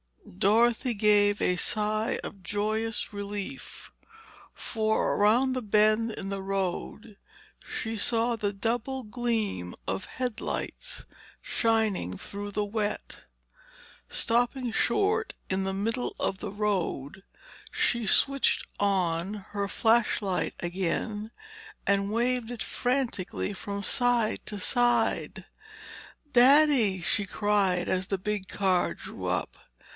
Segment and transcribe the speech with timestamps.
[0.37, 3.91] Dorothy gave a sigh of joyous relief,
[4.51, 7.17] for around the bend in the road
[7.63, 11.05] she saw the double gleam of headlights,
[11.41, 13.21] shining through the wet.
[14.09, 17.21] Stopping short in the middle of the road,
[17.71, 21.29] she switched on her flashlight again
[21.85, 25.45] and waved it frantically from side to side.
[26.33, 29.57] "Daddy!" she cried as the big car drew up.